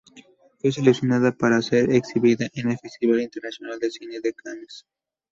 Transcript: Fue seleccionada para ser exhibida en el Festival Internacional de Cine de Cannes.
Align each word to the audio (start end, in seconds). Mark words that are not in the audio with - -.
Fue 0.57 0.71
seleccionada 0.71 1.31
para 1.31 1.61
ser 1.61 1.91
exhibida 1.91 2.47
en 2.55 2.71
el 2.71 2.77
Festival 2.79 3.21
Internacional 3.21 3.77
de 3.77 3.91
Cine 3.91 4.19
de 4.19 4.33
Cannes. 4.33 4.83